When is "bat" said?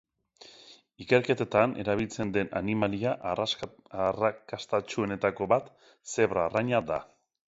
5.53-5.69